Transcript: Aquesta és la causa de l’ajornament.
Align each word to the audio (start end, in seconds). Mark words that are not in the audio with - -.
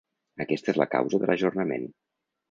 Aquesta 0.45 0.71
és 0.71 0.79
la 0.81 0.87
causa 0.93 1.19
de 1.23 1.29
l’ajornament. 1.31 1.85